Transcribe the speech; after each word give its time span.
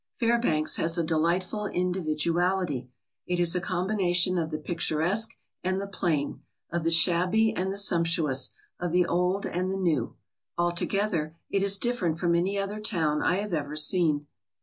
Fairbanks 0.19 0.77
has 0.77 0.97
a 0.97 1.03
delightful 1.03 1.65
individuality. 1.67 2.89
It 3.27 3.39
is 3.39 3.55
a 3.55 3.61
com 3.61 3.87
bination 3.87 4.41
of 4.43 4.49
the 4.49 4.57
picturesque 4.57 5.37
and 5.63 5.79
the 5.79 5.85
plain, 5.85 6.41
of 6.71 6.83
the 6.83 6.89
shabby 6.89 7.53
and 7.55 7.71
the 7.71 7.77
sumptuous, 7.77 8.49
of 8.79 8.91
the 8.91 9.05
old 9.05 9.45
and 9.45 9.71
the 9.71 9.77
new. 9.77 10.15
Altogether, 10.57 11.37
it 11.51 11.61
is 11.61 11.77
different 11.77 12.17
from 12.17 12.33
any 12.33 12.57
other 12.57 12.79
town 12.79 13.21
I 13.21 13.35
have 13.35 13.53
ever 13.53 13.75
seen. 13.75 14.25